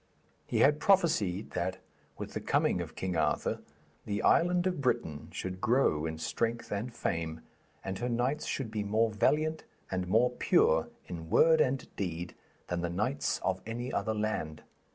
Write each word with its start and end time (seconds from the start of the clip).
He 0.47 0.61
had 0.61 0.79
prophesied 0.79 1.51
that, 1.51 1.77
with 2.17 2.33
the 2.33 2.39
coming 2.41 2.81
of 2.81 2.95
King 2.95 3.15
Arthur, 3.15 3.59
the 4.07 4.23
island 4.23 4.65
of 4.65 4.81
Britain 4.81 5.27
should 5.31 5.61
grow 5.61 6.07
in 6.07 6.17
strength 6.17 6.71
and 6.71 6.91
fame, 6.91 7.41
and 7.85 7.99
her 7.99 8.09
knights 8.09 8.47
should 8.47 8.71
be 8.71 8.83
more 8.83 9.11
valiant 9.11 9.63
and 9.91 10.07
more 10.07 10.31
pure 10.31 10.87
in 11.05 11.29
word 11.29 11.61
and 11.61 11.87
deed 11.97 12.33
than 12.65 12.81
the 12.81 12.89
knights 12.89 13.37
of 13.43 13.61
any 13.67 13.93
other 13.93 14.15
land. 14.15 14.63